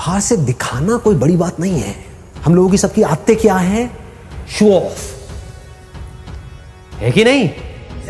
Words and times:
बाहर 0.00 0.20
से 0.20 0.36
दिखाना 0.36 0.96
कोई 0.96 1.14
बड़ी 1.14 1.36
बात 1.36 1.60
नहीं 1.60 1.80
है। 1.80 1.94
हम 2.44 2.54
लोगों 2.54 2.70
की 2.70 2.78
सबकी 2.78 3.02
आदतें 3.02 3.36
क्या 3.36 3.54
है? 3.54 3.90
शो 4.58 4.72
ऑफ़ 4.72 5.02
है 6.96 7.10
कि 7.10 7.24
नहीं? 7.24 7.50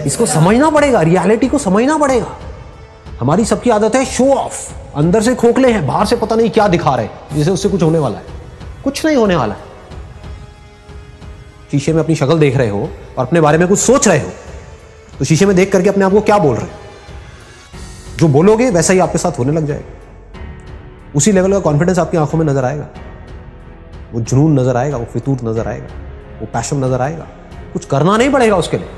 इसको 0.07 0.27
समझना 0.27 0.71
पड़ेगा 0.71 1.01
रियलिटी 1.01 1.49
को 1.49 1.59
समझना 1.59 1.99
पड़ेगा। 1.99 2.39
हमारी 3.21 3.45
सबकी 3.45 3.71
आदत 3.71 3.95
है 3.95 4.05
शो 4.05 4.33
ऑफ़ 4.35 4.73
अंदर 4.97 5.23
से 5.23 5.35
खोखले 5.35 5.73
हैं, 5.73 5.87
बाहर 5.87 6.07
से 6.07 6.17
पता 6.17 6.37
नहीं 6.37 6.51
क्या 6.51 6.69
दिखा 6.69 6.95
रहे 6.95 7.09
जिसे 7.33 7.51
उससे 7.51 7.69
कुछ 7.69 7.83
होने 7.83 7.99
वाला 7.99 8.19
है। 8.19 8.25
कुछ 8.85 9.07
नहीं 9.07 9.17
होने 9.17 9.37
वाला 9.37 9.55
है। 9.55 9.61
शीशे 11.71 11.93
में 11.93 12.01
अपनी 12.01 12.15
शक्ल 12.15 12.39
देख 12.39 12.57
रहे 12.57 12.69
हो 12.69 12.91
और 13.19 13.27
अपने 13.27 13.41
बारे 13.41 13.59
में 13.59 13.69
कुछ 13.69 13.79
सोच 13.79 14.09
रहे 14.09 14.19
हो। 14.19 14.31
तो 15.19 15.25
शीशे 15.25 15.47
में 15.47 15.57
देख 15.57 15.73
करके 15.73 15.89
अपने 15.89 16.05
आप 16.05 16.13
को 16.13 16.21
क्या 16.21 16.39
बोल 16.39 16.57
रहे 16.57 16.67
हो? 16.67 16.73
जो 18.17 18.29
बोलोगे 18.29 18.71
वैसा 18.71 18.93
ही 18.93 18.99
आपके 18.99 19.19
साथ 19.19 19.39
होने 19.39 19.53
लग 19.53 19.67
जाएगा। 19.67 20.00
उसी 21.17 21.33
लेवल 21.33 21.53
का 21.53 21.59
कॉन्फिडेंस 21.59 21.99
आपकी 21.99 22.17
आँखों 22.17 22.39
में 22.39 22.45
नज़र 22.47 22.65
आएगा। 22.65 22.89
वो 24.13 24.21
जुनून 24.21 24.59
नज़र 24.59 24.77
आएगा, 24.77 24.97
वो 24.97 25.05
फितूर 25.05 25.39
नज़र 25.45 25.69
आएगा, 25.69 25.87
वो 26.41 26.47
पैशन 26.53 26.85
नज़र 26.85 27.01
आएगा। 27.01 27.27
कुछ 27.73 27.85
करना 27.85 28.17
नहीं 28.17 28.31
पड़ेगा 28.31 28.57
उसके 28.57 28.77
लिए। 28.77 28.89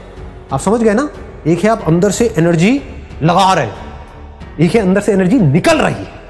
आप 0.52 0.60
समझ 0.60 0.82
गए 0.82 0.94
ना? 0.94 1.08
एक 1.46 1.64
है 1.64 1.70
आप 1.70 1.82
अंदर 1.86 2.10
से 2.10 2.34
एनर्जी 2.38 2.80
लगा 3.22 3.52
रहे 3.52 3.66
हैं। 3.66 4.58
एक 4.60 4.74
है 4.74 4.80
अंदर 4.80 5.00
से 5.00 5.12
एनर्जी 5.12 5.38
निकल 5.38 5.78
रही 5.78 5.94
है। 5.94 6.20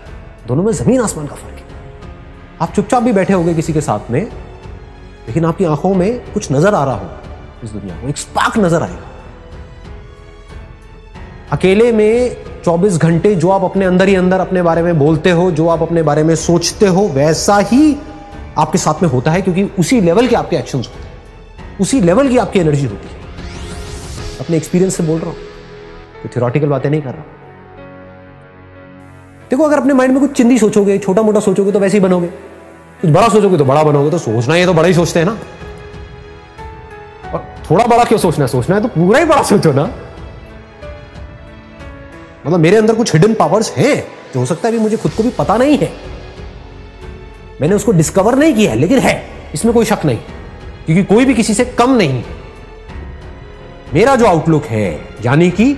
दोनों 0.48 0.62
में 0.62 0.72
ज़मीन 0.72 1.00
आसमान 1.00 1.26
का 1.26 1.34
फ़र्क 1.34 1.56
है। 1.56 1.64
आप 2.60 2.72
चुपचाप 2.72 3.02
भी 3.02 3.12
बैठे 3.12 3.32
होंगे 3.32 3.54
किसी 3.54 3.72
के 3.72 3.80
साथ 3.80 4.10
में, 4.10 4.22
लेकिन 5.26 5.44
आपकी 5.44 5.64
आँखों 5.64 5.94
में 5.94 6.32
कुछ 6.32 6.52
नज़र 6.52 6.74
आ 6.74 6.84
रहा 6.84 6.94
होगा 6.94 7.20
इस 7.64 7.70
दुनिया 7.70 7.96
को 7.96 8.08
एक 8.08 8.16
स्पार्क 8.16 8.58
नज़र 8.58 8.82
आएगा। 8.82 9.11
अकेले 11.52 11.92
में 11.92 12.36
24 12.64 12.98
घंटे 12.98 13.34
जो 13.34 13.50
आप 13.50 13.64
अपने 13.64 13.84
अंदर 13.84 14.08
ही 14.08 14.14
अंदर 14.14 14.40
अपने 14.40 14.62
बारे 14.62 14.82
में 14.82 14.98
बोलते 14.98 15.30
हो, 15.30 15.50
जो 15.50 15.68
आप 15.68 15.82
अपने 15.82 16.02
बारे 16.02 16.22
में 16.22 16.34
सोचते 16.34 16.86
हो, 16.86 17.02
वैसा 17.08 17.58
ही 17.58 17.96
आपके 18.58 18.78
साथ 18.78 19.02
में 19.02 19.08
होता 19.10 19.30
है 19.30 19.42
क्योंकि 19.42 19.62
उसी 19.78 20.00
लेवल 20.00 20.26
के 20.26 20.36
आपके 20.36 20.56
एक्शंस 20.56 20.88
होते 20.88 21.08
हैं। 21.08 21.78
उसी 21.78 22.00
लेवल 22.00 22.28
की 22.28 22.36
आपकी 22.36 22.58
एनर्जी 22.58 22.86
होती 22.86 23.08
है। 23.08 23.14
अपने 24.40 24.56
एक्सपीरियंस 24.56 24.96
से 24.96 25.02
बोल 25.02 25.18
रहा 25.20 25.30
हूँ। 25.30 25.36
तो 26.22 26.28
थियोरटिकल 26.28 26.66
बातें 26.66 26.90
नहीं 26.90 27.02
कर 27.02 27.10
रहा। 27.10 27.24
देखो, 29.50 29.62
अगर 29.62 29.78
अपने 29.78 29.94
माइंड 29.94 30.12
में 30.12 30.20
कुछ 30.20 30.36
चिंदी 30.36 30.58
सोचोगे 30.58 30.98
छोटा 30.98 31.22
मोटा 31.22 31.40
सोचोगे 31.40 31.72
तो 31.72 31.78
वैसे 31.78 31.96
ही 31.96 32.04
बनोगे। 32.04 32.26
कुछ 33.00 33.10
बड़ा 33.10 33.28
सोचोगे 33.28 33.58
तो 33.58 33.64
बड़ा 33.64 33.82
बनोगे 33.82 34.10
तो 34.10 34.18
सोचना 34.18 34.54
ही 34.54 34.66
तो 34.66 34.72
बड़ा 34.72 34.88
ही 34.88 34.94
सोचते 34.94 35.20
हैं 35.20 35.26
ना। 35.26 35.38
और 37.34 37.44
थोड़ा 37.70 37.86
बड़ा 37.86 38.04
क्यों 38.04 38.18
सोचना 38.18 38.44
है? 38.44 38.48
सोचना 38.48 38.76
है 38.76 38.82
तो 38.82 38.88
पूरा 38.88 39.18
ही 39.18 39.24
बड़ा 39.24 39.42
सोचो 39.42 39.72
ना। 39.72 39.90
मतलब 42.46 42.60
मेरे 42.60 42.76
अंदर 42.76 42.94
कुछ 42.94 43.12
हिडन 43.14 43.34
पावर्स 43.34 43.70
हैं, 43.72 43.96
जो 44.34 44.40
हो 44.40 44.46
सकता 44.46 44.68
है 44.68 44.72
भी 44.72 44.78
मुझे 44.78 44.96
खुद 44.96 45.12
को 45.12 45.22
भी 45.22 45.30
पता 45.30 45.56
नहीं 45.56 45.78
है। 45.78 45.90
मैंने 47.60 47.74
उसको 47.74 47.92
डिस्कवर 47.92 48.34
नहीं 48.34 48.54
किया 48.54 48.70
है 48.70 48.76
लेकिन 48.76 48.98
है, 48.98 49.22
इसमें 49.54 49.72
कोई 49.74 49.84
शक 49.84 50.04
नहीं, 50.04 50.18
क्योंकि 50.86 51.02
कोई 51.04 51.24
भी 51.24 51.34
किसी 51.34 51.54
से 51.54 51.64
कम 51.64 51.94
नहीं 51.96 52.22
मेरा 53.94 54.14
जो 54.16 54.26
आउटलुक 54.26 54.64
है, 54.64 55.00
यानी 55.24 55.50
कि 55.50 55.76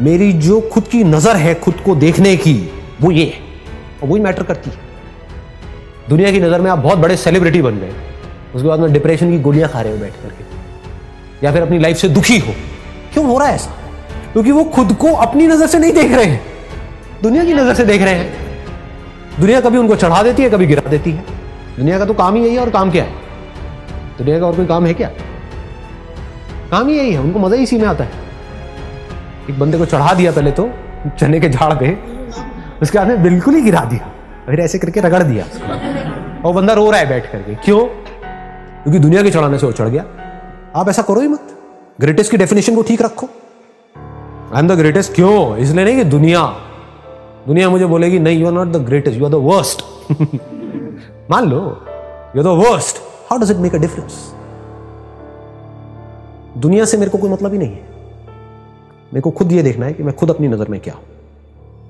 मेरी 0.00 0.32
जो 0.32 0.60
खुद 0.72 0.84
की 0.84 1.02
नज़र 1.04 1.36
है, 1.36 1.54
खुद 1.54 1.80
को 1.84 1.94
देखने 1.96 2.36
की, 2.36 2.54
वो 3.00 3.10
ये 3.10 3.24
है, 3.24 3.40
और 4.02 4.08
वही 4.08 4.20
मैटर 4.22 4.42
करती 4.42 4.70
है। 4.70 4.76
दुनिया 6.08 6.30
की 6.32 6.40
नज़र 6.40 6.60
में 6.60 6.70
आप 6.70 6.78
बहुत 6.78 6.98
बड़े 6.98 7.16
सेलिब्रिटी 7.16 7.62
बन 7.62 7.78
गए, 7.78 7.92
उसके 8.54 8.68
बाद 8.68 8.80
में 8.80 8.92
डिप्रेशन 8.92 9.30
की 9.30 9.38
गोलियाँ 9.38 9.68
खा 9.70 9.80
रहे 9.80 9.92
हो 9.92 9.98
बैठ 9.98 10.12
करके, 10.22 10.44
या 11.46 11.52
फिर 11.52 11.62
अपनी 11.62 11.78
लाइफ 11.78 11.96
से 11.96 12.08
दुखी 12.08 12.38
हो। 12.38 12.54
क्यों 13.12 13.26
हो 13.26 13.38
रहा 13.38 13.48
है 13.48 13.54
ऐसा? 13.54 13.76
क्योंकि 14.32 14.50
वो 14.50 14.64
खुद 14.64 14.92
को 14.92 15.12
अपनी 15.12 15.46
नज़र 15.46 15.66
से 15.66 15.78
नहीं 15.78 15.92
देख 15.92 16.12
रहे 16.12 16.24
हैं। 16.24 16.40
दुनिया 17.22 17.44
की 17.44 17.54
नज़र 17.54 17.74
से 17.74 17.84
देख 17.84 18.02
रहे 18.02 18.14
हैं। 18.14 18.32
दुनिया 19.40 19.60
कभी 19.60 19.78
उनको 19.78 19.96
चढ़ा 19.96 20.22
देती 20.22 20.42
है, 20.42 20.50
कभी 20.50 20.66
गिरा 20.66 20.90
देती 20.90 21.10
है। 21.10 21.24
दुनिया 21.76 21.98
का 21.98 22.04
तो 22.04 22.14
काम 22.14 22.34
ही 22.34 22.42
यही 22.42 22.54
है, 22.54 22.60
और 22.60 22.70
काम 22.70 22.90
क्या 22.90 23.04
है? 23.04 23.10
दुनिया 24.18 24.40
का 24.40 24.46
और 24.46 24.56
कोई 24.56 24.66
काम 24.66 24.86
है 24.86 24.94
क्या? 24.94 25.08
काम 26.70 26.88
ही 26.88 26.98
यही 26.98 27.12
है, 27.12 27.18
उनको 27.18 27.38
मज़ा 27.38 27.56
इसी 27.56 27.78
में 27.78 27.86
आता 27.86 28.04
है। 28.04 28.10
एक 29.50 29.58
बंदे 29.58 29.78
को 29.78 29.84
चढ़ा 29.84 30.14
दिया 30.14 30.32
पहले 30.32 30.50
तो 30.50 30.70
चने 31.20 31.40
के 31.40 31.48
झाड़ 31.48 31.74
पे, 31.74 31.98
उसके 32.82 32.98
बाद 32.98 33.08
में 33.08 33.22
बिल्कुल 33.22 33.54
ही 33.54 33.62
गिरा 33.62 33.80
दिया। 33.80 34.10
फिर 34.46 34.60
ऐसे 34.60 34.78
करके 34.78 35.00
रगड़ 35.00 35.22
दिया। 35.22 35.44
और 36.44 36.54
बंदा 36.54 36.72
रो 36.72 36.90
रहा 36.90 37.00
है 37.00 37.08
बैठ 37.08 37.32
करके। 37.32 37.54
क्यों? 37.54 37.80
क्योंकि 37.80 38.98
दुनिया 38.98 39.22
के 39.22 39.30
चढ़ाने 39.30 39.58
से 39.58 39.66
वो 39.66 39.72
चढ़ 39.72 39.88
गया। 39.88 40.04
आप 40.76 40.88
ऐसा 40.88 41.02
करो 41.02 41.20
ही 41.20 41.28
मत। 41.28 41.56
ग्रेटेस्ट 42.00 42.30
की 42.30 42.36
डेफिनेशन 42.36 42.74
को 42.74 42.82
ठीक 42.82 43.02
रखो। 43.02 43.28
आई 44.52 44.60
एम 44.60 44.68
द 44.68 44.72
ग्रेटेस्ट 44.78 45.14
क्यों 45.14 45.56
इसलिए 45.56 45.84
नहीं 45.84 45.96
कि 45.96 46.04
दुनिया 46.10 46.40
दुनिया 47.46 47.68
मुझे 47.70 47.86
बोलेगी, 47.86 48.18
नहीं 48.18 48.38
you 48.38 48.46
are 48.46 48.52
not 48.52 48.68
the 48.68 48.76
greatest 48.86 49.18
you 49.18 49.24
are 49.24 49.30
the 49.30 49.34
worst 49.44 49.82
मान 51.30 51.48
लो 51.50 51.60
you 52.36 52.42
are 52.42 52.44
the 52.44 52.58
worst 52.58 52.98
how 53.30 53.38
does 53.38 53.50
it 53.50 53.56
make 53.58 53.74
a 53.74 53.78
difference 53.78 54.12
दुनिया 56.58 56.84
से 56.84 56.96
मेरे 56.96 57.10
को 57.10 57.18
कोई 57.18 57.30
मतलब 57.30 57.52
ही 57.52 57.58
नहीं 57.58 57.68
है। 57.68 57.90
मेरे 59.12 59.20
को 59.20 59.30
खुद 59.32 59.52
ये 59.52 59.62
देखना 59.62 59.86
है 59.86 59.92
कि 59.92 60.02
मैं 60.02 60.14
खुद 60.16 60.30
अपनी 60.30 60.48
नज़र 60.48 60.68
में 60.68 60.80
क्या 60.80 60.94
हूँ। 60.94 61.02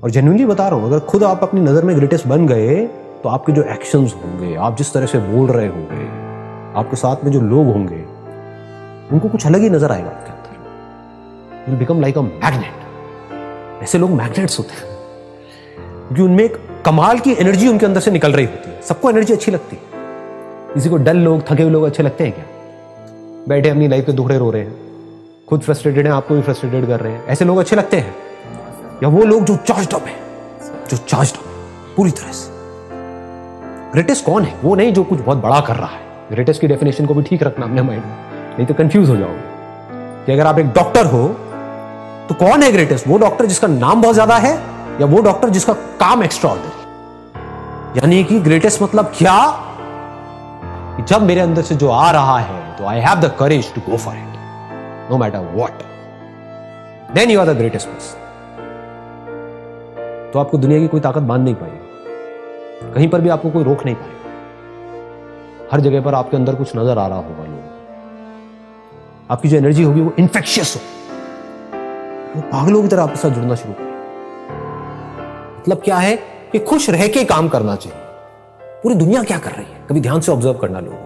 और 0.03 0.11
जेन्यूनली 0.11 0.47
बता 0.47 0.69
रहा 0.69 0.79
हूँ, 0.79 0.87
अगर 0.87 1.01
खुद 1.07 1.25
आप 1.25 1.43
अपनी 1.43 1.61
नज़र 1.61 1.85
में 1.85 1.97
ग्रेटेस्ट 1.97 2.27
बन 2.29 2.47
गए 2.47 2.77
तो 3.23 3.29
आपके 3.29 3.53
जो 3.53 3.63
एक्शंस 3.73 4.15
होंगे, 4.17 4.55
आप 4.57 4.77
जिस 4.77 4.93
तरह 4.93 5.07
से 5.07 5.19
बोल 5.21 5.51
रहे 5.51 5.67
होंगे, 5.69 6.07
आपके 6.79 6.97
साथ 6.97 7.25
में 7.25 7.31
जो 7.33 7.41
लोग 7.43 7.67
होंगे, 7.69 8.05
उनको 9.13 9.29
कुछ 9.29 9.47
अलग 9.47 9.61
ही 9.63 9.71
नज़र 9.71 9.93
आएगा 9.93 10.11
आपके। 10.11 10.32
Will 11.69 11.77
become 11.77 12.01
like 12.01 12.19
a 12.19 12.21
magnet 12.21 13.83
ऐसे 13.83 13.99
लोग 13.99 14.11
मैग्नेट्स 14.11 14.59
होते 14.59 14.75
हैं, 14.75 14.85
क्योंकि 16.07 16.23
उनमें 16.23 16.45
एक 16.45 16.57
कमाल 16.85 17.19
की 17.19 17.33
एनर्जी 17.33 17.69
उनके 17.69 17.87
अंदर 17.87 18.01
से 18.01 18.11
निकल 18.11 18.33
रही 18.33 18.45
होती 18.45 18.71
है। 18.71 18.81
सबको 18.83 19.11
एनर्जी 19.11 19.33
अच्छी 19.33 19.51
लगती 19.51 19.77
है। 19.77 19.83
किसी 20.75 20.89
को 20.89 20.97
डल 20.97 21.17
लोग, 21.17 21.43
थके 21.43 21.63
हुए 21.63 21.73
लोग 21.73 21.85
अच्छे 21.85 22.03
लगते 22.03 22.25
हैं 22.25 22.33
क्या? 22.33 22.45
बैठे 23.49 23.69
अपनी 23.69 23.89
लाइफ 23.89 24.07
पे 24.07 24.13
दुखड़े 24.13 24.39
रो 24.39 24.51
रहे 24.51 24.63
हैं। 24.63 24.75
खुद 25.49 25.61
फ्रस्ट्रेटेड 25.61 26.07
हैं, 26.07 26.13
आपको 26.13 26.35
भी 26.35 26.43
फ्रस्ट्रेटेड 26.43 26.87
कर 26.87 27.01
रहे 27.01 27.13
हैं। 27.13 27.27
ऐसे 27.27 27.45
लोग 27.45 27.59
अच्छे 27.59 27.77
लगते 27.77 27.97
हैं? 27.97 28.15
या 29.03 29.09
वो 29.09 29.25
लोग 29.25 29.45
जो 29.45 29.57
चार्ज 29.57 29.95
अप 29.95 30.03
है? 30.03 30.15
जो 30.91 30.97
चार्ज 30.97 31.33
अप 31.33 31.45
पूरी 31.97 32.11
तरह 32.11 32.33
से। 32.33 32.51
ग्रेटेस्ट 33.93 34.25
कौन 34.25 34.43
है? 34.43 34.55
वो 34.65 34.75
नहीं 34.75 34.93
जो 34.93 35.05
कुछ 35.05 35.21
बहुत 35.21 35.39
बड़ा 35.39 35.61
कर 35.61 35.77
रहा 35.77 35.89
है। 35.89 36.01
ग्रेटेस्ट 36.33 36.61
की 36.61 36.67
डेफिनेशन 36.67 37.07
को 37.07 37.15
भी 37.15 37.23
ठीक 37.23 37.43
रखना 37.43 37.67
अपने 37.67 37.83
माइंड 37.83 38.05
में, 38.05 38.17
नहीं 38.57 38.67
तो 38.67 38.75
कंफ्यूज 38.75 39.09
हो 39.11 39.17
जाओगे। 39.17 39.51
कि 40.27 40.33
अगर 40.33 40.47
आप 40.47 40.59
एक 40.59 40.67
डॉक्टर 40.67 41.07
हो 41.07 41.37
तो 42.29 42.35
कौन 42.35 42.63
है 42.63 42.73
ग्रेटेस्ट 42.73 43.09
वो 43.09 43.19
डॉक्टर 43.19 43.47
जिसका 43.47 43.69
नाम 43.69 44.03
बहुत 44.03 44.15
ज़्यादा 44.15 44.37
है 44.37 44.55
या 45.01 45.07
वो 45.07 45.21
डॉक्टर 45.23 45.49
जिसका 45.49 45.73
काम 45.73 46.23
एक्स्ट्रा 46.23 46.51
यानी 47.97 48.25
कि 48.25 48.41
ग्रेटेस्ट 48.41 48.83
मतलब 48.83 49.13
क्या? 49.17 49.39
कि 50.97 51.03
जब 51.03 51.23
मेरे 51.23 51.41
अंदर 51.41 51.63
से 51.63 51.75
जो 51.75 51.89
आ 51.89 52.11
रहा 52.11 52.39
है 52.39 52.77
तो 52.77 52.87
I 52.87 53.01
have 53.01 53.21
the 53.21 53.33
courage 53.39 53.75
to 53.75 53.81
go 53.91 53.97
for 53.97 54.15
it 54.15 55.11
no 55.11 55.19
matter 55.19 55.39
what 55.39 55.71
then 57.15 57.31
you 57.31 57.41
are 57.41 57.47
the 57.47 57.57
greatest 57.57 57.89
person 57.89 58.21
तो 60.33 60.39
आपको 60.39 60.59
दुनिया 60.59 60.81
की 60.81 60.89
कोई 60.89 61.01
ताकत 61.01 61.23
बाँध 61.23 61.43
नहीं 61.43 61.55
पाएगी। 61.55 61.79
कहीं 62.95 63.09
पर 63.09 63.21
भी 63.21 63.29
आपको 63.29 63.51
कोई 63.51 63.65
रोक 63.65 63.85
नहीं 63.85 63.95
पाएगा। 63.95 65.69
हर 65.73 65.81
जगह 65.81 66.01
पर 66.01 66.15
आपके 66.15 66.37
अंदर 66.37 66.55
कुछ 66.55 66.77
नज़र 66.77 66.99
आ 66.99 67.07
रहा 67.07 67.19
होगा 67.19 67.45
लोग 67.45 67.63
आपकी 69.31 69.49
जो 69.49 69.57
एनर्जी 69.57 69.83
होगी 69.83 70.01
वो 70.01 70.13
इन्फेक्शियस 70.19 70.75
हो 70.77 70.81
वो 72.37 72.43
पागलों 72.43 72.83
की 72.83 72.89
तरह 72.89 73.03
आपके 73.03 73.17
साथ 73.17 73.31
जुड़ना 73.31 73.55
शुरू 73.55 73.73
करें 73.73 73.91
मतलब 75.59 75.83
क्या 75.85 75.97
है 75.97 76.15
कि 76.53 76.59
खुश 76.59 76.89
रह 76.91 77.07
के 77.09 77.25
काम 77.25 77.49
करना 77.49 77.75
चाहिए। 77.77 77.99
पूरी 78.83 78.95
दुनिया 78.95 79.23
क्या 79.23 79.39
कर 79.39 79.51
रही 79.51 79.65
है? 79.65 79.81
कभी 79.89 80.01
ध्यान 80.01 80.21
से 80.21 80.33
ऑब्ज़र्व 80.33 80.55
करना 80.55 80.81
लोगों 80.81 80.97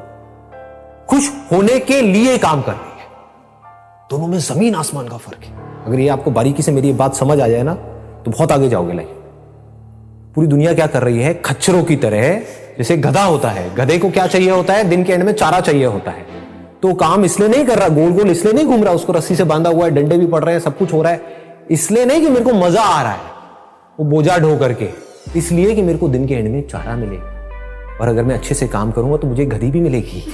खुश 1.10 1.30
होने 1.52 1.78
के 1.80 2.00
लिए 2.02 2.36
काम 2.38 2.62
कर 2.62 2.72
रही 2.72 3.00
है। 3.00 3.06
दोनों 4.10 4.26
में 4.26 4.38
ज़मीन 4.38 4.74
आसमान 4.74 5.08
का 5.08 5.16
फ़र्क 5.16 5.44
है। 5.44 5.52
अगर 5.86 6.00
ये 6.00 6.08
आपको 6.08 6.30
बारीकी 6.30 6.62
से 6.62 6.72
मेरी 6.72 6.92
बात 6.92 7.14
समझ 7.14 7.40
आ 7.40 7.48
जाए 7.48 7.62
ना 7.62 7.74
तो 8.24 8.30
बहुत 8.30 8.52
आगे 8.52 8.68
जाओगे 8.68 8.92
लाइफ। 8.92 9.08
पूरी 10.34 10.46
दुनिया 10.46 10.74
क्या 10.74 10.86
कर 10.86 11.02
रही 11.02 11.22
है? 11.22 11.34
खच्चरों 11.34 11.82
की 11.84 11.96
तरह 11.96 12.38
जैसे 12.78 12.96
गधा 12.96 13.24
होता 13.24 13.50
है। 13.50 13.74
गधे 13.74 13.98
को 13.98 14.10
क्या 14.10 14.26
चाहिए 14.26 14.50
होता 14.50 14.74
है? 14.74 14.84
दिन 14.84 15.04
के 15.04 15.12
एंड 15.12 15.22
में 15.22 15.32
चारा 15.32 15.60
चाहिए 15.60 15.84
होता 15.84 16.10
है। 16.10 16.35
तो 16.86 16.94
काम 16.94 17.24
इसलिए 17.24 17.48
नहीं 17.48 17.64
कर 17.64 17.78
रहा 17.78 17.88
गोल 17.88 18.10
गोल 18.10 18.30
इसलिए 18.30 18.52
नहीं 18.54 18.64
घूम 18.64 18.84
रहा, 18.84 18.94
उसको 18.94 19.12
रस्सी 19.12 19.36
से 19.36 19.44
बांधा 19.44 19.70
हुआ 19.70 19.84
है, 19.84 19.90
डंडे 19.90 20.18
भी 20.18 20.26
पड़ 20.26 20.44
रहे 20.44 20.54
हैं, 20.54 20.60
सब 20.60 20.78
कुछ 20.78 20.92
हो 20.92 21.02
रहा 21.02 21.12
है। 21.12 21.20
इसलिए 21.70 22.04
नहीं 22.04 22.20
कि 22.20 22.28
मेरे 22.28 22.44
को 22.44 22.52
मज़ा 22.52 22.82
आ 22.82 23.02
रहा 23.02 23.12
है, 23.12 23.18
वो 24.00 24.06
बोझा 24.06 24.38
ढो 24.38 24.56
करके। 24.56 24.88
इसलिए 25.36 25.74
कि 25.74 25.82
मेरे 25.82 25.98
को 25.98 26.08
दिन 26.08 26.26
के 26.26 26.34
एंड 26.34 26.48
में 26.52 26.68
चारा 26.68 26.96
मिले। 26.96 27.16
और 27.98 28.08
अगर 28.08 28.22
मैं 28.22 28.34
अच्छे 28.34 28.54
से 28.54 28.68
काम 28.68 28.90
करूँगा 28.90 29.16
तो 29.16 29.26
मुझे 29.26 29.46
गधी 29.46 29.70
भी 29.70 29.80
मिलेगी। 29.80 30.20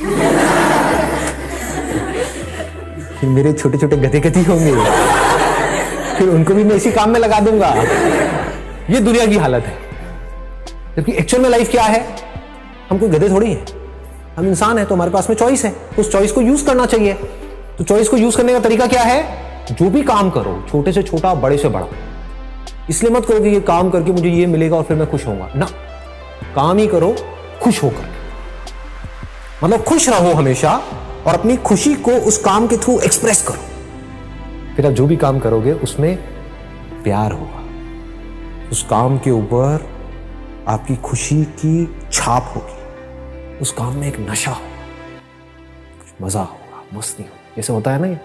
फिर 3.20 3.30
मेरे 3.30 3.52
छोटे 3.52 3.78
छोटे 3.78 3.96
गधे 3.96 4.20
गधी 4.20 4.42
होंगे। 4.44 4.74
फिर 6.18 6.28
उनको 6.28 6.54
भी 6.54 6.64
मैं 6.64 6.76
इसी 6.76 6.92
काम 6.92 7.10
में 7.10 7.20
लगा 7.20 7.40
दूँगा। 7.40 7.74
ये 8.90 9.00
दुनिया 9.00 9.26
की 9.26 9.36
हालत 9.36 9.64
है। 9.64 9.74
जबकि 10.96 11.12
एक्चुअल 11.12 11.42
में 11.42 11.50
लाइफ 11.50 11.70
क्या 11.70 11.82
है? 11.82 12.06
हम 12.90 12.98
कोई 12.98 13.08
गधे 13.08 13.28
थोड़ी 13.28 13.52
है। 13.52 13.81
हम 14.36 14.46
इंसान 14.46 14.78
है 14.78 14.84
तो 14.84 14.94
हमारे 14.94 15.10
पास 15.10 15.30
में 15.30 15.36
चॉइस 15.36 15.64
है। 15.64 15.76
उस 15.98 16.12
चॉइस 16.12 16.32
को 16.32 16.40
यूज़ 16.40 16.66
करना 16.66 16.86
चाहिए। 16.86 17.14
तो 17.78 17.84
चॉइस 17.84 18.08
को 18.08 18.16
यूज़ 18.16 18.36
करने 18.36 18.52
का 18.52 18.60
तरीका 18.60 18.86
क्या 18.86 19.02
है? 19.02 19.42
जो 19.72 19.90
भी 19.90 20.02
काम 20.02 20.30
करो, 20.30 20.66
छोटे 20.70 20.92
से 20.92 21.02
छोटा, 21.02 21.34
बड़े 21.34 21.58
से 21.58 21.68
बड़ा। 21.68 21.86
इसलिए 22.90 23.12
मत 23.12 23.26
करो 23.26 23.40
कि 23.40 23.48
ये 23.48 23.60
काम 23.60 23.90
करके 23.90 24.12
मुझे 24.12 24.28
ये 24.28 24.46
मिलेगा 24.46 24.76
और 24.76 24.82
फिर 24.82 24.96
मैं 24.96 25.10
खुश 25.10 25.26
होऊँगा। 25.26 25.48
ना। 25.56 25.66
काम 26.54 26.78
ही 26.78 26.86
करो, 26.86 27.16
खुश 27.62 27.82
होकर। 27.82 28.08
मतलब 29.64 29.82
खुश 29.82 30.08
रहो 30.08 30.32
हमेशा 30.32 30.82
और 31.26 31.34
अपनी 31.34 31.56
खुशी 31.56 31.94
को 31.94 32.10
उस 32.10 32.38
काम 32.38 32.66
के 32.66 32.76
थ्रू 32.76 33.00
एक्सप्रेस 33.00 33.42
करो। 33.42 33.58
फिर 34.76 34.86
आप 34.86 34.92
जो 34.92 35.06
भी 35.06 35.16
काम 35.16 35.38
करोगे, 35.38 35.72
उसमें 35.72 36.16
प्यार 37.04 37.32
होगा। 37.32 37.64
उस 38.72 38.82
काम 38.82 39.18
के 39.18 39.30
ऊपर 39.30 39.88
आपकी 40.68 40.96
खुशी 40.96 41.42
की 41.42 42.00
छाप 42.12 42.52
होगी। 42.56 42.81
उस 43.62 43.72
काम 43.72 43.96
में 43.96 44.06
एक 44.08 44.18
नशा 44.20 44.50
हो, 44.50 44.60
कुछ 45.98 46.22
मज़ा 46.22 46.40
होगा 46.40 46.98
मस्ती 46.98 47.22
हो। 47.22 47.28
जैसे 47.56 47.72
होता 47.72 47.90
है 47.90 47.98
ना 48.00 48.16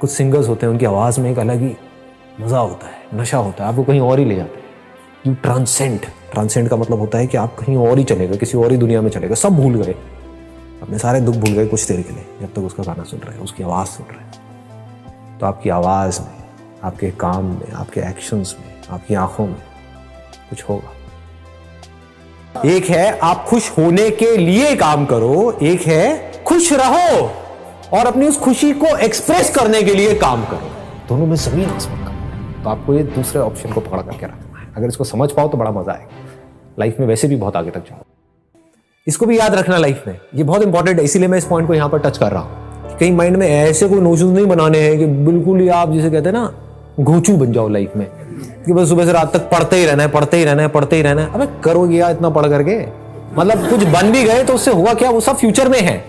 कुछ 0.00 0.10
सिंगर्स 0.10 0.48
होते 0.48 0.66
हैं, 0.66 0.72
उनकी 0.72 0.86
आवाज़ 0.86 1.20
में 1.20 1.30
एक 1.30 1.38
अलग 1.38 1.60
ही 1.60 1.76
मज़ा 2.40 2.58
होता 2.58 2.86
है, 2.86 3.20
नशा 3.20 3.38
होता 3.38 3.64
है। 3.64 3.70
आपको 3.70 3.84
कहीं 3.84 4.00
और 4.00 4.18
ही 4.18 4.24
ले 4.24 4.36
जाते 4.36 4.58
हैं। 4.58 4.64
यू 5.26 5.34
ट्रांसेंड 5.34 6.00
ट्रांसेंड 6.32 6.68
का 6.68 6.76
मतलब 6.76 6.98
होता 6.98 7.18
है 7.18 7.26
कि 7.26 7.36
आप 7.36 7.56
कहीं 7.56 7.76
और 7.76 7.98
ही 7.98 8.04
चले 8.04 8.26
गए, 8.28 8.36
किसी 8.36 8.58
और 8.58 8.70
ही 8.72 8.76
दुनिया 8.76 9.00
में 9.02 9.10
चले 9.10 9.28
गए, 9.28 9.34
सब 9.34 9.56
भूल 9.56 9.74
गए। 9.74 9.94
अपने 10.82 10.98
सारे 10.98 11.20
दुख 11.20 11.34
भूल 11.34 11.50
गए 11.50 11.66
कुछ 11.66 11.86
देर 11.88 12.02
के 12.02 12.12
लिए, 12.12 12.26
जब 12.40 12.52
तक 12.52 12.58
उसका 12.58 12.82
गाना 12.82 13.04
सुन 13.04 13.20
रहे 13.20 13.34
हैं, 13.34 13.44
उसकी 13.44 13.62
आवाज़ 13.62 13.88
सुन 13.88 14.06
रहे 14.06 14.24
हैं। 14.24 15.38
तो 15.38 15.46
आपकी 15.46 15.70
आवाज़ 15.70 16.20
में, 16.20 16.44
आपके 16.84 17.10
काम 17.10 17.44
में, 17.44 17.72
आपके 17.72 18.00
एक्शंस 18.00 18.56
में, 18.60 18.74
आपकी 18.90 19.14
आँखों 19.14 19.46
में 19.46 19.62
कुछ 20.50 20.62
होगा। 20.62 20.97
एक 22.66 22.84
है, 22.84 23.18
आप 23.18 23.44
खुश 23.48 23.70
होने 23.70 24.08
के 24.12 24.36
लिए 24.36 24.74
काम 24.76 25.04
करो, 25.06 25.58
एक 25.62 25.82
है, 25.82 26.42
खुश 26.44 26.72
रहो 26.72 27.26
और 27.92 28.06
अपनी 28.06 28.26
उस 28.26 28.38
खुशी 28.38 28.72
को 28.74 28.96
एक्सप्रेस 28.98 29.54
करने 29.54 29.82
के 29.82 29.94
लिए 29.94 30.14
काम 30.16 30.44
करो। 30.44 30.70
दोनों 31.08 31.26
में 31.26 31.36
ज़मीन 31.36 31.68
तो 32.64 32.70
आपको 32.70 32.94
ये 32.94 33.02
दूसरे 33.04 33.40
ऑप्शन 33.40 33.72
को 33.72 33.80
पकड़ 33.80 34.00
करके 34.00 34.26
रखना 34.26 34.60
है। 34.60 34.66
अगर 34.76 34.88
इसको 34.88 35.04
समझ 35.04 35.30
पाओ 35.32 35.48
तो 35.48 35.58
बड़ा 35.58 35.70
मज़ा 35.70 35.92
आएगा। 35.92 36.26
लाइफ 36.78 37.00
में 37.00 37.06
वैसे 37.06 37.28
भी 37.28 37.36
बहुत 37.36 37.56
आगे 37.56 37.70
तक 37.70 37.80
जाओ 37.80 38.02
इसको 39.06 39.26
भी 39.26 39.38
याद 39.38 39.54
रखना 39.54 39.76
लाइफ 39.78 40.02
में। 40.06 40.18
ये 40.34 40.44
बहुत 40.44 40.62
इंपॉर्टेंट 40.62 40.98
है, 40.98 41.04
इसीलिए 41.04 41.28
मैं 41.28 41.38
इस 41.38 41.44
पॉइंट 41.44 41.68
को 41.68 41.74
यहाँ 41.74 41.88
पर 41.88 41.98
टच 42.00 42.18
कर 42.18 42.32
रहा 42.32 42.42
हूँ। 42.42 42.96
कहीं 42.98 43.12
माइंड 43.12 43.36
में 43.36 43.46
ऐसे 43.48 43.88
कोई 43.88 44.00
नोशन 44.00 44.26
नहीं 44.28 44.46
बनाने 44.46 44.78
हैं 44.80 44.98
कि 44.98 45.06
बिल्कुल 45.06 45.60
ही 45.60 45.68
आप 45.70 45.92
जिसे 45.92 46.10
कहते 46.10 46.28
हैं 46.28 46.36
ना, 46.36 46.52
घोचू 47.00 47.36
बन 47.36 47.52
जाओ 47.52 47.68
लाइफ 47.68 47.96
में। 47.96 48.06
कि 48.68 48.74
बस 48.74 48.88
सुबह 48.88 49.06
से 49.06 49.12
रात 49.12 49.32
तक 49.32 49.38
पढ़ते 49.38 49.76
ही 49.76 49.84
रहना 49.84 50.02
है, 50.02 50.08
पढ़ते 50.08 50.36
ही 50.36 50.44
रहना 50.44 50.62
है, 50.62 50.68
पढ़ते 50.68 50.96
ही 50.96 51.02
रहना 51.02 51.22
है। 51.22 51.34
अबे 51.34 51.48
करोगे 51.64 51.96
यार 51.96 52.10
इतना 52.10 52.30
पढ़ 52.30 52.46
करके। 52.46 52.78
मतलब 53.38 53.70
कुछ 53.70 53.84
बन 53.84 54.12
भी 54.12 54.24
गए 54.24 54.44
तो 54.44 54.54
उससे 54.54 54.70
हुआ 54.70 54.94
क्या? 54.94 55.10
वो 55.10 55.20
सब 55.20 55.36
फ्यूचर 55.36 55.68
में 55.68 55.80
है। 55.80 56.04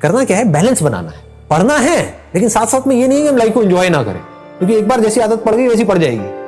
करना 0.00 0.24
क्या 0.24 0.36
है? 0.36 0.44
बैलेंस 0.44 0.82
बनाना 0.82 1.10
है। 1.10 1.18
पढ़ना 1.50 1.76
है, 1.76 2.02
लेकिन 2.34 2.48
साथ 2.48 2.66
साथ 2.66 2.86
में 2.86 2.96
ये 2.96 3.08
नहीं 3.08 3.22
है 3.22 3.28
हम 3.28 3.36
लाइफ 3.36 3.54
को 3.54 3.62
एंजॉय 3.62 3.88
ना 3.88 4.02
करें। 4.02 4.20
क्योंकि 4.58 4.76
एक 4.76 4.88
बार 4.88 5.00
जैसी 5.00 5.20
आदत 5.20 5.44
पड़ 5.44 5.54
गई, 5.54 5.68
वैसी 5.68 5.84
पड़ 5.84 5.98
जाएगी। 5.98 6.42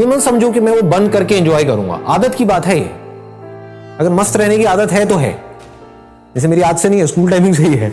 ये 0.00 0.06
मत 0.06 0.20
समझो 0.20 0.52
कि 0.52 0.60
मैं 0.60 0.72
वो 0.72 0.82
बंद 0.82 1.12
करके 1.12 1.34
एंजॉय 1.34 1.64
करूँगा। 1.64 2.00
आदत 2.06 2.34
की 2.34 2.44
बात 2.44 2.66
है 2.66 2.78
ये। 2.78 2.90
अगर 4.00 4.08
मस्त 4.08 4.36
रहने 4.36 4.58
की 4.58 4.64
आदत 4.64 4.92
है 4.92 5.06
तो 5.06 5.14
है। 5.14 5.44
जैसे 6.34 6.48
मेरी 6.48 6.62
आदत 6.62 6.78
से 6.78 6.88
नहीं 6.88 7.00
है 7.00 7.06
स्कूल 7.06 7.30
टाइमिंग 7.30 7.54
से 7.54 7.62
ही 7.62 7.74
है। 7.74 7.90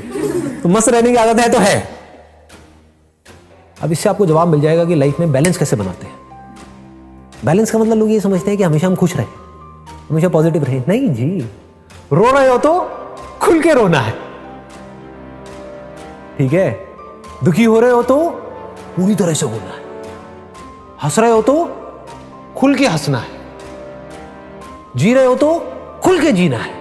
तो 0.61 0.69
मस्त 0.69 0.89
रहने 0.89 1.09
की 1.09 1.15
आदत 1.15 1.39
है 1.39 1.49
तो 1.49 1.59
है। 1.59 1.89
अब 3.83 3.91
इससे 3.91 4.09
आपको 4.09 4.25
जवाब 4.25 4.47
मिल 4.47 4.61
जाएगा 4.61 4.85
कि 4.85 4.95
लाइफ 4.95 5.19
में 5.19 5.31
बैलेंस 5.31 5.57
कैसे 5.57 5.75
बनाते 5.75 6.05
हैं। 6.05 6.24
बैलेंस 7.45 7.71
का 7.71 7.79
मतलब 7.79 7.97
लोग 7.97 8.11
ये 8.11 8.19
समझते 8.19 8.51
हैं 8.51 8.57
कि 8.57 8.63
हमेशा 8.63 8.87
हम 8.87 8.95
खुश 8.95 9.15
रहे, 9.15 9.25
हमेशा 10.09 10.29
पॉजिटिव 10.29 10.63
रहे। 10.63 10.79
नहीं 10.87 11.09
जी, 11.13 11.45
रो 12.13 12.31
रहे 12.31 12.47
हो 12.49 12.57
तो 12.57 12.79
खुल 13.41 13.61
के 13.61 13.73
रोना 13.73 13.99
है। 13.99 14.13
ठीक 16.37 16.53
है? 16.53 16.69
दुखी 17.43 17.63
हो 17.63 17.79
रहे 17.79 17.91
हो 17.91 18.01
तो 18.03 18.17
पूरी 18.95 19.15
तरह 19.15 19.33
से 19.33 19.45
होना 19.45 19.73
है। 19.73 19.83
हंस 21.03 21.19
रहे 21.19 21.31
हो 21.31 21.41
तो 21.41 21.63
खुल 22.57 22.75
के 22.75 22.87
हंसना 22.87 23.17
है। 23.17 23.33
जी 24.95 25.13
रहे 25.13 25.25
हो 25.25 25.35
तो 25.35 25.57
खुल 26.03 26.19
के 26.19 26.31
जीना 26.31 26.57
है। 26.57 26.73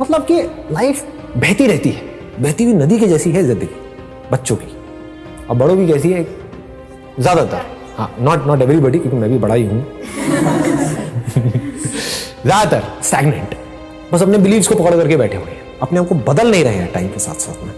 मतलब 0.00 0.24
कि 0.24 0.42
लाइफ 0.72 1.04
बहती 1.36 1.66
रहती 1.66 1.90
है। 1.90 2.02
बहती 2.40 2.64
हुई 2.64 2.74
नदी 2.74 2.98
के 2.98 3.06
जैसी 3.06 3.30
है 3.32 3.42
ज़िंदगी, 3.42 3.68
बच्चों 4.32 4.56
की। 4.56 4.76
और 5.46 5.56
बड़ों 5.56 5.76
की 5.76 5.86
कैसी 5.86 6.12
है? 6.12 6.24
ज़्यादातर। 7.20 7.60
हाँ 7.96 8.10
नॉट 8.20 8.46
नॉट 8.46 8.62
एवरीबडी 8.62 8.98
क्योंकि 8.98 9.16
मैं 9.16 9.30
भी 9.30 9.38
बड़ा 9.38 9.54
ही 9.54 9.66
हूँ। 9.66 9.84
ज़्यादातर 12.44 12.82
स्टैगनेंट 13.02 13.54
बस 14.12 14.22
अपने 14.22 14.38
बिलीव्स 14.38 14.68
को 14.68 14.74
पकड़ 14.74 14.94
करके 14.94 15.16
बैठे 15.16 15.36
हुए 15.36 15.50
हैं। 15.50 15.78
अपने 15.82 15.98
आप 15.98 16.08
को 16.08 16.14
बदल 16.26 16.50
नहीं 16.50 16.64
रहे 16.64 16.74
हैं 16.74 16.92
टाइम 16.92 17.08
के 17.08 17.18
साथ 17.18 17.34
साथ 17.40 17.64
में। 17.64 17.72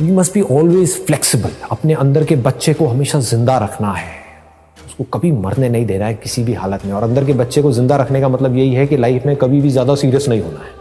You 0.00 0.14
must 0.14 0.34
be 0.34 0.40
always 0.52 0.96
flexible 1.06 1.50
अपने 1.70 1.94
अंदर 1.96 2.24
के 2.24 2.36
बच्चे 2.38 2.74
को 2.74 2.86
हमेशा 2.86 3.20
ज़िंदा 3.20 3.58
रखना 3.58 3.92
है। 3.92 4.18
उसको 4.86 5.04
कभी 5.14 5.32
मरने 5.32 5.68
नहीं 5.68 5.86
देना 5.86 6.06
है 6.06 6.14
किसी 6.14 6.44
भी 6.44 6.54
हालत 6.54 6.86
में। 6.86 6.92
और 6.92 7.02
अंदर 7.02 7.24
के 7.24 7.32
बच्चे 7.34 7.62
को 7.62 7.72
ज़िंदा 7.72 7.96
रखने 7.96 8.20
का 8.20 8.28
मतलब 8.28 8.56
यही 8.56 8.74
है 8.74 8.86
कि 8.86 8.96
लाइफ 8.96 9.26
में 9.26 9.36
कभी 9.36 9.60
भी 9.60 9.70
ज़्यादा 9.70 9.94
सीरियस 9.94 10.28
नहीं 10.28 10.40
होना 10.40 10.60
है। 10.60 10.78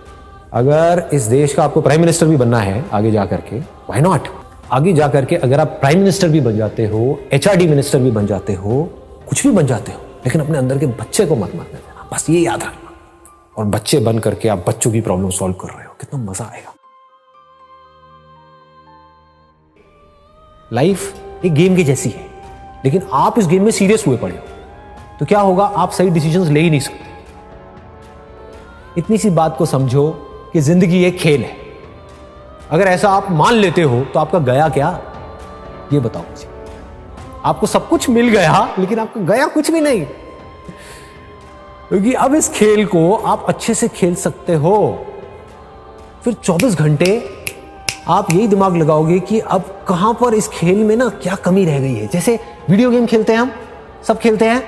अगर 0.53 1.09
इस 1.13 1.23
देश 1.27 1.53
का 1.53 1.63
आपको 1.63 1.81
प्राइम 1.81 1.99
मिनिस्टर 2.01 2.27
भी 2.27 2.37
बनना 2.37 2.59
है, 2.59 2.83
आगे 2.93 3.11
जाकर 3.11 3.41
के 3.49 3.59
वाई 3.59 4.01
नॉट 4.01 4.27
आगे 4.71 4.91
जाकर 4.93 5.25
के 5.25 5.35
अगर 5.35 5.59
आप 5.59 5.67
प्राइम 5.79 5.99
मिनिस्टर 5.99 6.29
भी 6.29 6.41
बन 6.41 6.57
जाते 6.57 6.85
हो, 6.85 7.19
एचआरडी 7.33 7.67
मिनिस्टर 7.67 7.99
भी 7.99 8.11
बन 8.11 8.25
जाते 8.27 8.53
हो, 8.53 8.83
कुछ 9.29 9.45
भी 9.47 9.53
बन 9.53 9.65
जाते 9.67 9.91
हो, 9.91 9.99
लेकिन 10.25 10.41
अपने 10.41 10.57
अंदर 10.57 10.77
के 10.77 10.85
बच्चे 10.87 11.25
को 11.25 11.35
मत 11.35 11.55
मरने 11.55 11.79
बस 12.13 12.29
ये 12.29 12.39
याद 12.39 12.63
रखना। 12.63 12.91
और 13.57 13.65
बच्चे 13.65 13.99
बन 13.99 14.19
करके 14.19 14.49
आप 14.49 14.63
बच्चों 14.67 14.91
की 14.91 15.01
प्रॉब्लम 15.01 15.29
सॉल्व 15.29 15.53
कर 15.53 15.67
रहे 15.67 15.85
हो। 15.85 15.93
कितना 15.99 16.19
मज़ा 16.21 16.45
आएगा। 16.45 16.73
लाइफ 20.73 21.45
एक 21.45 21.53
गेम 21.53 21.75
की 21.75 21.83
जैसी 21.83 22.09
है, 22.09 22.25
लेकिन 22.85 23.01
आप 23.13 23.39
इस 23.39 23.47
गेम 23.47 23.63
में 23.63 23.71
सीरियस 23.71 24.07
हुए 24.07 24.17
पड़े 24.17 24.35
हो। 24.35 24.43
तो 25.19 25.25
क्या 25.25 25.39
होगा, 25.39 25.65
आप 25.65 25.91
सही 25.91 26.09
डिसीज़न 26.09 26.53
ले 26.53 26.59
ही 26.59 26.69
नहीं 26.69 26.79
सकते। 26.79 27.07
इतनी 28.97 29.17
सी 29.17 29.29
बात 29.29 29.57
को 29.57 29.65
समझो 29.65 30.09
कि 30.53 30.59
ज़िंदगी 30.61 31.03
एक 31.03 31.17
खेल 31.17 31.41
है। 31.41 31.68
अगर 32.71 32.87
ऐसा 32.87 33.09
आप 33.09 33.31
मान 33.31 33.53
लेते 33.53 33.81
हो 33.81 34.01
तो 34.01 34.19
आपका 34.19 34.39
गया 34.39 34.69
क्या? 34.69 35.01
ये 35.93 35.99
बताओ 35.99 36.21
मुझे। 36.21 36.49
आपको 37.45 37.67
सब 37.67 37.89
कुछ 37.89 38.09
मिल 38.09 38.29
गया, 38.29 38.75
लेकिन 38.79 38.99
आपका 38.99 39.21
गया 39.21 39.45
कुछ 39.45 39.71
भी 39.71 39.81
नहीं। 39.81 40.05
क्योंकि 41.89 42.13
अब 42.13 42.35
इस 42.35 42.49
खेल 42.49 42.85
को 42.85 43.13
आप 43.15 43.45
अच्छे 43.47 43.73
से 43.73 43.87
खेल 43.87 44.15
सकते 44.15 44.53
हो। 44.55 45.05
फिर 46.23 46.33
24 46.33 46.75
घंटे 46.75 47.35
आप 48.07 48.31
यही 48.31 48.47
दिमाग 48.47 48.77
लगाओगे 48.77 49.19
कि 49.19 49.39
अब 49.39 49.85
कहाँ 49.87 50.13
पर 50.13 50.33
इस 50.33 50.47
खेल 50.47 50.77
में 50.77 50.95
ना 50.95 51.09
क्या 51.09 51.35
कमी 51.35 51.65
रह 51.65 51.79
गई 51.79 51.93
है। 51.93 52.07
जैसे 52.07 52.39
वीडियो 52.69 52.91
गेम 52.91 53.05
खेलते 53.05 53.33
हैं 53.33 53.39
हम, 53.39 53.51
सब 54.07 54.19
खेलते 54.19 54.45
हैं। 54.45 54.63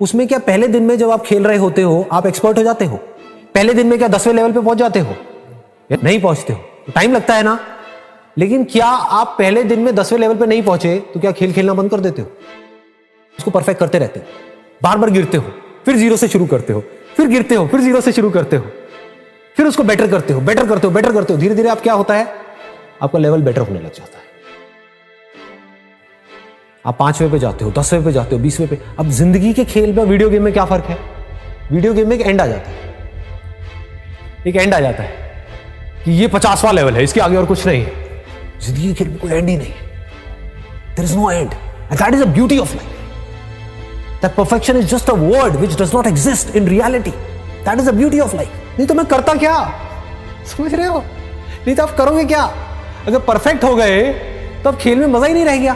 उसमें 0.00 0.28
क्या 0.28 0.38
पहले 0.38 0.68
दिन 0.68 0.82
में 0.82 0.98
जब 0.98 1.10
आप 1.10 1.22
खेल 1.22 1.44
रहे 1.44 1.58
होते 1.58 1.82
हो, 1.82 2.06
आप 2.12 2.26
एक्सपर्ट 2.26 2.58
हो 2.58 2.62
जाते 2.62 2.84
हो? 2.84 2.96
पहले 3.54 3.74
दिन 3.74 3.86
में 3.86 3.98
क्या 3.98 4.08
दसवें 4.08 4.34
लेवल 4.34 4.52
पे 4.52 4.60
पहुँच 4.60 4.78
जाते 4.78 5.00
हो? 5.00 5.14
नहीं 6.04 6.20
पहुँचते 6.20 6.52
हो? 6.52 6.60
टाइम 6.88 7.12
लगता 7.12 7.34
है 7.34 7.42
ना? 7.42 7.58
लेकिन 8.38 8.64
क्या 8.64 8.86
आप 8.86 9.34
पहले 9.38 9.62
दिन 9.64 9.80
में 9.80 9.94
दसवें 9.94 10.18
लेवल 10.20 10.36
पे 10.36 10.46
नहीं 10.46 10.62
पहुँचे 10.62 10.98
तो 11.14 11.20
क्या 11.20 11.32
खेल 11.32 11.52
खेलना 11.52 11.74
बंद 11.74 11.90
कर 11.90 12.00
देते 12.00 12.22
हो? 12.22 12.28
उसको 13.34 13.50
परफेक्ट 13.50 13.80
करते 13.80 13.98
रहते 13.98 14.20
हो। 14.20 14.26
बार 14.82 14.98
बार 14.98 15.10
गिरते 15.10 15.36
हो, 15.36 15.52
फिर 15.84 15.96
ज़ीरो 15.96 16.16
से 16.16 16.28
शुरू 16.28 16.46
करते 16.46 16.72
हो, 16.72 16.82
फिर 17.16 17.26
गिरते 17.28 17.54
हो, 17.54 17.66
फिर 17.66 17.80
ज़ीरो 17.80 18.00
से 18.00 18.12
शुरू 18.12 18.30
करते 18.30 18.56
हो, 18.56 18.70
फिर 19.56 19.66
उसको 19.66 19.82
बेटर 19.82 20.10
करते 20.10 20.32
हो 20.32 20.40
बेटर 20.40 20.66
करते 20.68 20.86
हो 20.86 20.92
बेटर 20.92 21.12
करते 21.12 21.32
हो। 21.32 21.38
धीरे 21.38 21.54
धीरे 21.54 21.68
आप 21.68 21.80
क्या 21.80 21.94
होता 21.94 22.14
है? 22.14 22.26
आपका 23.02 23.18
लेवल 23.18 23.42
बेटर 23.42 23.60
होने 23.60 23.80
लग 23.80 23.92
जाता 23.92 24.18
है। 24.18 24.26
आप 26.84 26.96
पाँचवें 26.98 27.30
पे 27.30 27.38
जाते 27.38 27.64
हो, 27.64 27.70
दसवें 27.72 28.04
पे 28.04 28.12
जाते 28.12 28.36
हो, 28.36 28.42
बीसवें 28.42 28.68
पे। 28.68 28.78
अब 28.98 29.08
ज़िंदगी 29.10 29.52
के 29.52 29.64
खेल 29.66 29.92
में 29.92 30.04
वीडियो 30.04 30.30
गेम 30.30 30.42
में 30.42 30.52
क्या 30.52 30.64
फ़र्क 30.64 30.84
है? 30.84 30.98
वीडियो 31.72 31.94
गेम 31.94 32.08
में 32.08 32.16
एक 32.16 32.26
एंड 32.26 32.40
आ 32.40 32.46
जाता 32.46 32.70
है। 32.70 32.76
एक 34.46 34.56
एंड 34.56 34.74
आ 34.74 34.80
जाता 34.80 35.02
है। 35.02 35.27
ये 36.10 36.26
पचासवां 36.28 36.74
लेवल 36.74 36.96
है, 36.96 37.02
इसके 37.04 37.20
आगे 37.20 37.36
और 37.36 37.46
कुछ 37.46 37.66
नहीं 37.66 37.84
ज़िंदगी 38.62 38.92
के 38.94 39.04
कोई 39.04 39.30
एंड 39.30 39.48
ही 39.48 39.56
नहीं। 39.56 39.72
There 40.96 41.04
is 41.04 41.16
no 41.16 41.30
end 41.30 41.50
and 41.50 41.98
that 41.98 42.14
is 42.14 42.22
a 42.22 42.26
beauty 42.28 42.58
of 42.58 42.74
life 42.76 44.22
that 44.22 44.34
perfection 44.36 44.76
is 44.76 44.86
just 44.86 45.10
a 45.10 45.14
word 45.14 45.56
which 45.56 45.76
does 45.80 45.94
not 45.94 46.06
exist 46.06 46.56
in 46.56 46.68
reality 46.68 47.10
that 47.10 47.78
is 47.80 47.88
a 47.88 47.92
beauty 47.92 48.20
of 48.20 48.36
life 48.36 48.48
नहीं 48.78 48.86
तो 48.86 48.94
मैं 48.94 49.06
करता 49.06 49.34
क्या? 49.34 49.54
समझ 50.46 50.74
रहे 50.74 50.86
हो? 50.86 50.98
नहीं 51.66 51.74
तो 51.76 51.82
आप 51.82 51.96
करोगे 51.96 52.24
क्या? 52.24 52.42
अगर 53.06 53.18
परफेक्ट 53.20 53.64
हो 53.64 53.74
गए 53.76 54.02
तो 54.62 54.70
अब 54.70 54.76
खेल 54.78 54.98
में 54.98 55.06
मज़ा 55.06 55.26
ही 55.26 55.34
नहीं 55.34 55.44
रह 55.44 55.56
गया। 55.56 55.74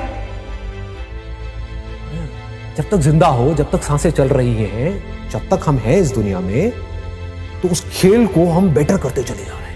जब 2.77 2.89
तक 2.91 2.97
ज़िंदा 2.99 3.27
हो, 3.29 3.53
जब 3.55 3.71
तक 3.71 3.83
साँसें 3.83 4.11
चल 4.11 4.29
रही 4.29 4.55
हैं, 4.57 5.29
जब 5.31 5.49
तक 5.49 5.65
हम 5.67 5.79
हैं 5.79 5.97
इस 5.97 6.13
दुनिया 6.15 6.41
में 6.41 6.71
तो 7.63 7.69
उस 7.69 7.85
खेल 7.93 8.27
को 8.29 8.51
हम 8.51 8.71
बेटर 8.75 8.97
करते 8.99 9.23
चले 9.23 9.45
जा 9.45 9.53
रहे 9.53 9.63
हैं। 9.63 9.72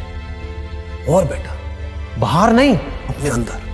और 1.08 1.24
बेटर 1.24 2.20
बाहर 2.20 2.52
नहीं, 2.52 2.76
अपने 3.08 3.30
अंदर। 3.30 3.64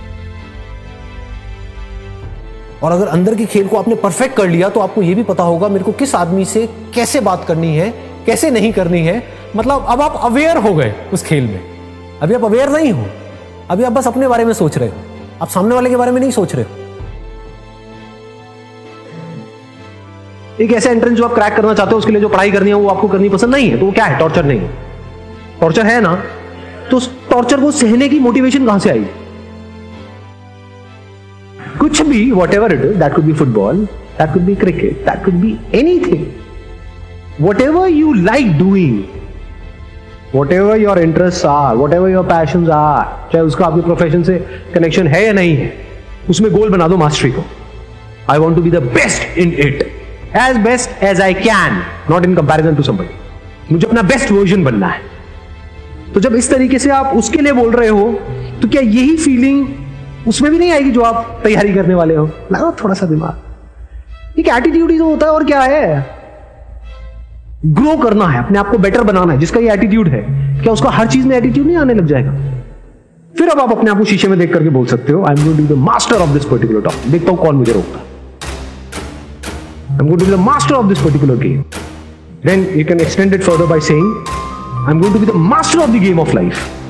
और 2.83 2.91
अगर 2.91 3.07
अंदर 3.07 3.35
के 3.35 3.45
खेल 3.45 3.67
को 3.67 3.77
आपने 3.77 3.95
परफेक्ट 3.95 4.35
कर 4.35 4.47
लिया 4.47 4.69
तो 4.69 4.79
आपको 4.79 5.01
यह 5.01 5.15
भी 5.15 5.23
पता 5.23 5.43
होगा 5.43 5.67
मेरे 5.67 5.85
को 5.85 5.91
किस 5.91 6.15
आदमी 6.15 6.45
से 6.45 6.65
कैसे 6.95 7.19
बात 7.21 7.45
करनी 7.47 7.75
है, 7.75 7.89
कैसे 8.25 8.51
नहीं 8.51 8.71
करनी 8.73 9.01
है। 9.01 9.23
मतलब 9.55 9.85
अब 9.89 10.01
आप 10.01 10.19
अवेयर 10.23 10.57
हो 10.57 10.73
गए 10.73 10.93
उस 11.13 11.23
खेल 11.23 11.43
में। 11.43 12.19
अभी 12.21 12.33
आप 12.33 12.43
अवेयर 12.43 12.69
नहीं 12.69 12.91
हो। 12.91 13.05
अभी 13.69 13.83
आप 13.83 13.91
बस 13.91 14.07
अपने 14.07 14.27
बारे 14.27 14.45
में 14.45 14.53
सोच 14.53 14.77
रहे 14.77 14.89
हो। 14.89 14.95
आप 15.41 15.49
सामने 15.49 15.75
वाले 15.75 15.89
के 15.89 15.95
बारे 15.95 16.11
में 16.11 16.19
नहीं 16.21 16.31
सोच 16.31 16.55
रहे 16.55 16.63
हो। 16.63 16.81
एक 20.61 20.71
ऐसा 20.71 20.89
एंट्रेंस 20.89 21.17
जो 21.17 21.25
आप 21.25 21.33
क्रैक 21.33 21.55
करना 21.55 21.73
चाहते 21.73 21.91
हो, 21.91 21.97
उसके 21.97 22.11
लिए 22.11 22.21
जो 22.21 22.29
पढ़ाई 22.29 22.51
करनी 22.51 22.69
है, 22.69 22.75
वो 22.75 22.89
आपको 22.89 23.07
करनी 23.07 23.29
पसंद 23.29 23.55
नहीं 23.55 23.69
है 23.69 23.79
तो 23.79 23.85
वो 23.85 23.91
क्या 23.91 24.05
है? 24.05 24.19
टॉर्चर 24.19 24.45
नहीं 24.45 24.59
है। 24.59 24.69
टॉर्चर 25.61 25.85
है 25.85 25.99
ना? 26.01 26.15
तो 26.91 26.99
टॉर्चर 27.33 27.59
को 27.61 27.71
सहने 27.73 28.09
की 28.09 28.19
मोटिवेशन 28.19 28.65
कहाँ 28.65 28.79
से 28.79 28.89
आई? 28.89 29.05
कुछ 31.79 32.01
भी 32.07 32.31
whatever 32.53 32.73
it 32.73 32.81
that 32.95 33.13
could 33.15 33.23
be 33.25 33.33
football 33.33 33.85
that 34.17 34.33
could 34.33 34.41
be 34.41 34.55
cricket 34.55 35.05
that 35.05 35.23
could 35.25 35.33
be 35.41 35.57
anything 35.75 36.25
whatever 37.61 37.87
you 37.89 38.13
like 38.13 38.57
doing 38.57 39.03
whatever 40.51 40.77
your 40.77 40.99
interest 40.99 41.45
are 41.45 41.75
whatever 41.93 42.09
your 42.09 42.23
passion 42.25 42.69
are 42.71 43.31
चाहे 43.31 43.43
उसका 43.45 43.65
आपके 43.65 43.81
प्रोफेशन 43.81 44.23
से 44.23 44.37
कनेक्शन 44.73 45.07
है 45.07 45.25
या 45.25 45.33
नहीं 45.33 45.55
है, 45.57 45.71
उसमें 46.29 46.51
गोल 46.51 46.69
बना 46.69 46.87
दो 46.87 46.97
मास्टरी 46.97 47.31
को। 47.31 47.43
I 48.31 48.39
want 48.39 48.55
to 48.55 48.61
be 48.63 48.71
the 48.71 48.83
best 48.93 49.37
in 49.37 49.53
it 49.59 49.81
as 50.41 50.57
best 50.65 51.03
as 51.03 51.21
I 51.21 51.33
can 51.33 51.81
not 52.11 52.25
in 52.25 52.35
comparison 52.35 52.75
to 52.75 52.83
somebody 52.83 53.73
मुझे 53.73 53.87
अपना 53.87 54.01
बेस्ट 54.03 54.31
वर्जन 54.31 54.63
बनना 54.63 54.87
है। 54.87 55.01
तो 56.13 56.19
जब 56.19 56.35
इस 56.35 56.49
तरीके 56.49 56.79
से 56.79 56.89
आप 56.89 57.15
उसके 57.17 57.41
लिए 57.41 57.53
बोल 57.53 57.71
रहे 57.71 57.87
हो 57.89 58.11
तो 58.61 58.67
क्या 58.67 58.81
यही 58.81 59.15
फीलिंग 59.17 60.27
उसमें 60.27 60.51
भी 60.51 60.59
नहीं 60.59 60.71
आएगी 60.71 60.91
जो 60.91 61.01
आप 61.01 61.39
तैयारी 61.43 61.73
करने 61.73 61.95
वाले 61.95 62.15
हो? 62.15 62.25
लगा 62.51 62.71
थोड़ा 62.83 62.93
सा 62.93 63.05
दिमाग। 63.05 64.39
एक 64.39 64.47
एटीट्यूड 64.47 64.91
ही 64.91 64.97
तो 64.97 65.05
होता 65.05 65.25
है, 65.25 65.31
और 65.31 65.43
क्या 65.43 65.61
है? 65.61 66.05
ग्रो 67.65 67.97
करना 67.97 68.27
है, 68.27 68.39
अपने 68.39 68.59
आप 68.59 68.69
को 68.69 68.77
बेटर 68.77 69.03
बनाना 69.03 69.33
है, 69.33 69.39
जिसका 69.39 69.59
ये 69.59 69.73
एटीट्यूड 69.73 70.07
है। 70.07 70.21
क्या 70.63 70.73
उसका 70.73 70.89
हर 70.89 71.07
चीज़ 71.07 71.27
में 71.27 71.35
एटीट्यूड 71.37 71.67
नहीं 71.67 71.77
आने 71.77 71.93
लग 71.93 72.05
जाएगा? 72.05 72.31
फिर 73.37 73.49
अब 73.49 73.59
आप 73.59 73.71
अपने 73.71 73.91
आप 73.91 73.97
को 73.97 74.05
शीशे 74.05 74.27
में 74.27 74.37
देख 74.39 74.53
करके 74.53 74.69
बोल 74.69 74.85
सकते 74.85 75.13
हो 75.13 75.23
I 75.23 75.35
am 75.35 75.43
going 75.45 75.67
to 75.67 75.75
the 75.75 75.77
master 75.79 76.15
of 76.15 76.29
this 76.29 76.45
particular 76.45 76.81
topic 76.81 77.11
देखता 77.11 77.31
हूँ 77.31 77.39
कौन 77.39 77.55
मुझे 77.55 77.73
रोकता 77.73 77.99
I 79.91 79.97
am 79.97 80.07
going 80.07 80.19
to 80.19 80.25
the 80.25 80.39
master 80.39 80.75
of 80.75 80.85
this 80.87 80.99
particular 80.99 81.35
game 81.37 81.61
then 82.45 82.67
you 82.75 82.85
can 82.85 82.99
extend 82.99 83.33
it 83.33 83.43
further 83.43 83.65
by 83.65 83.79
saying 83.79 84.32
I'm 84.85 84.99
going 84.99 85.13
to 85.13 85.19
be 85.19 85.25
the 85.25 85.33
master 85.33 85.81
of 85.81 85.93
the 85.93 85.99
game 85.99 86.19
of 86.19 86.33
life. 86.33 86.82